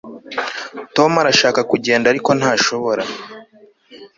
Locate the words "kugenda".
1.71-2.05